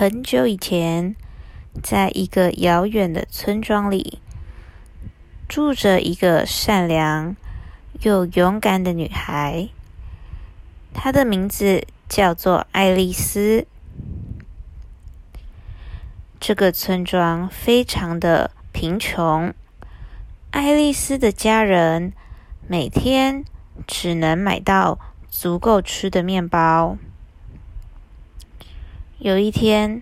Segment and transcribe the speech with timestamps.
[0.00, 1.16] 很久以前，
[1.82, 4.20] 在一个遥远的村庄里，
[5.48, 7.34] 住着一个善良
[8.02, 9.70] 又勇敢的女孩。
[10.94, 13.66] 她的名字叫做爱丽丝。
[16.38, 19.52] 这个村庄非常的贫穷，
[20.52, 22.12] 爱丽丝的家人
[22.68, 23.44] 每天
[23.84, 26.96] 只能买到足够吃的面包。
[29.20, 30.00] 有一天，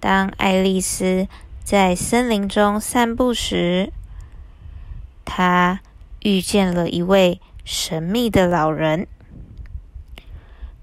[0.00, 1.28] 当爱丽丝
[1.62, 3.92] 在森林中散步时，
[5.26, 5.80] 她
[6.22, 9.06] 遇见了一位神秘的老人。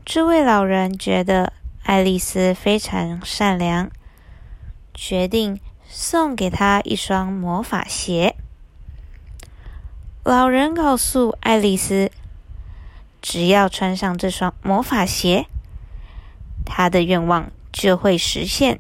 [0.06, 3.90] 这位老人觉得爱丽丝非常善良，
[4.94, 8.36] 决定送给她一双魔法鞋。
[10.24, 12.12] 老人告诉爱丽丝，
[13.24, 15.48] 只要穿上这双魔法鞋，
[16.66, 17.52] 他的愿望。
[17.78, 18.80] 就会实现。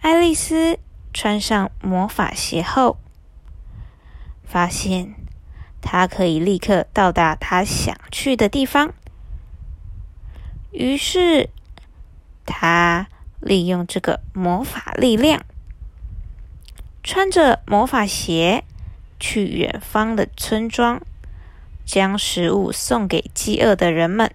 [0.00, 0.78] 爱丽丝
[1.12, 2.96] 穿上魔法鞋后，
[4.44, 5.16] 发现
[5.80, 8.94] 她可以立刻到达她想去的地方。
[10.70, 11.50] 于是，
[12.44, 13.08] 她
[13.40, 15.44] 利用这个魔法力量，
[17.02, 18.62] 穿着魔法鞋
[19.18, 21.02] 去远方的村庄，
[21.84, 24.32] 将食物送给饥饿的人们。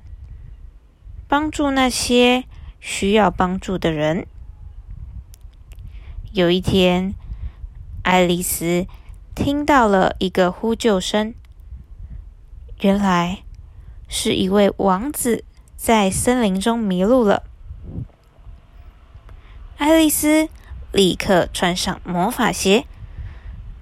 [1.32, 2.44] 帮助那些
[2.82, 4.28] 需要帮助的人。
[6.34, 7.14] 有一天，
[8.04, 8.86] 爱丽丝
[9.34, 11.34] 听到了一个呼救声，
[12.82, 13.44] 原来
[14.10, 15.46] 是一位王子
[15.78, 17.44] 在森林中迷路了。
[19.78, 20.50] 爱丽丝
[20.92, 22.86] 立刻穿上魔法鞋，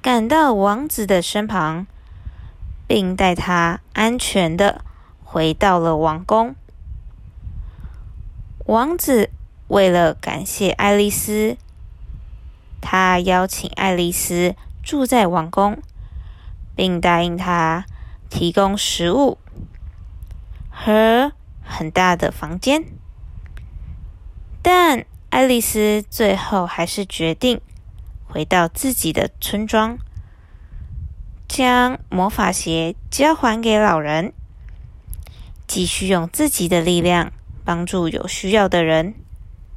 [0.04, 1.88] 赶到王子的身旁，
[2.86, 4.86] 并带他安全的
[5.24, 6.56] 回到了王宫。
[8.70, 9.32] 王子
[9.68, 11.58] 为了感谢爱丽丝，
[12.80, 15.82] 他邀请爱丽丝住在王宫，
[16.76, 17.88] 并答应她
[18.30, 19.40] 提供食物
[20.70, 21.32] 和
[21.64, 22.86] 很大的房间。
[24.62, 27.60] 但爱丽丝最后还是决定
[28.28, 29.98] 回到自己的村庄，
[31.48, 34.32] 将魔法鞋交还给老人，
[35.66, 37.32] 继续用自己的力量。
[37.70, 39.14] 帮助有需要的人。